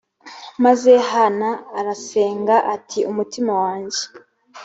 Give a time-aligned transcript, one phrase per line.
[0.63, 1.49] maze hana
[1.79, 4.01] arasenga ati umutima wanjye